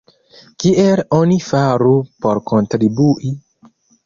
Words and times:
Kiel 0.63 1.01
oni 1.17 1.37
faru 1.49 1.91
por 2.27 2.43
kontribui? 2.53 3.37